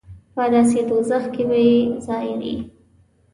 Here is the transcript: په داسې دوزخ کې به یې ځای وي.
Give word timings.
په 0.33 0.43
داسې 0.53 0.79
دوزخ 0.89 1.23
کې 1.33 1.43
به 1.49 1.57
یې 1.67 1.77
ځای 2.05 2.29
وي. 2.39 2.55